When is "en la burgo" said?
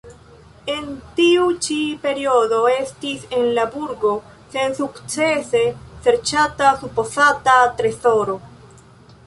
3.41-4.13